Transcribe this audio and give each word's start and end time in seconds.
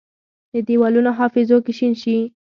د 0.53 0.55
دیوالونو 0.67 1.11
حافظو 1.19 1.57
کې 1.65 1.73
شین 1.77 1.93
شي، 2.01 2.17